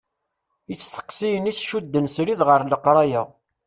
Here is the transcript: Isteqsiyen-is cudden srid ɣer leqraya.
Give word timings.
Isteqsiyen-is 0.73 1.59
cudden 1.69 2.07
srid 2.15 2.41
ɣer 2.47 2.61
leqraya. 2.65 3.23